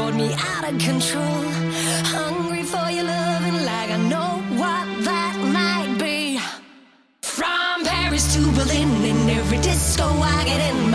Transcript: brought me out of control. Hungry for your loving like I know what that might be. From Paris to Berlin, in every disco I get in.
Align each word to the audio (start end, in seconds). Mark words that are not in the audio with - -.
brought 0.00 0.14
me 0.14 0.32
out 0.32 0.64
of 0.72 0.78
control. 0.80 1.44
Hungry 2.16 2.62
for 2.62 2.88
your 2.90 3.04
loving 3.04 3.58
like 3.70 3.90
I 3.96 3.98
know 4.12 4.30
what 4.60 4.86
that 5.08 5.36
might 5.56 5.92
be. 5.98 6.40
From 7.20 7.84
Paris 7.84 8.34
to 8.34 8.40
Berlin, 8.58 8.90
in 9.10 9.30
every 9.38 9.58
disco 9.58 10.04
I 10.04 10.44
get 10.44 10.60
in. 10.68 10.89